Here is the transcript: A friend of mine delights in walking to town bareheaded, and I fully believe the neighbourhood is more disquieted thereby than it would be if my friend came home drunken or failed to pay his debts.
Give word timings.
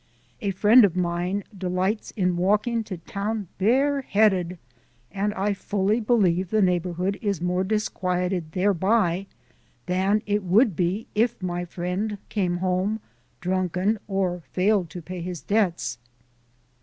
A 0.41 0.49
friend 0.49 0.83
of 0.83 0.95
mine 0.95 1.43
delights 1.55 2.09
in 2.17 2.35
walking 2.35 2.83
to 2.85 2.97
town 2.97 3.49
bareheaded, 3.59 4.57
and 5.11 5.31
I 5.35 5.53
fully 5.53 5.99
believe 5.99 6.49
the 6.49 6.59
neighbourhood 6.59 7.19
is 7.21 7.39
more 7.39 7.63
disquieted 7.63 8.53
thereby 8.53 9.27
than 9.85 10.23
it 10.25 10.41
would 10.41 10.75
be 10.75 11.05
if 11.13 11.39
my 11.39 11.65
friend 11.65 12.17
came 12.29 12.57
home 12.57 12.99
drunken 13.41 13.99
or 14.07 14.41
failed 14.53 14.89
to 14.89 15.03
pay 15.03 15.21
his 15.21 15.41
debts. 15.43 15.99